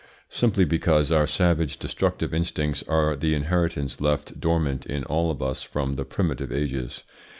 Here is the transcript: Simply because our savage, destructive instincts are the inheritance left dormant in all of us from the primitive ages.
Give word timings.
Simply 0.31 0.65
because 0.65 1.11
our 1.11 1.27
savage, 1.27 1.77
destructive 1.77 2.33
instincts 2.33 2.83
are 2.87 3.15
the 3.15 3.35
inheritance 3.35 4.01
left 4.01 4.39
dormant 4.41 4.83
in 4.83 5.03
all 5.03 5.29
of 5.29 5.43
us 5.43 5.61
from 5.61 5.95
the 5.95 6.05
primitive 6.05 6.51
ages. 6.51 7.03